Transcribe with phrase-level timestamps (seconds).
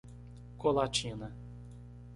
[0.57, 1.29] Colatina